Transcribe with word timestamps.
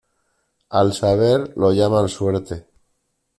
Al 0.69 0.93
saber 0.93 1.53
lo 1.55 1.73
llaman 1.73 2.09
suerte. 2.09 2.65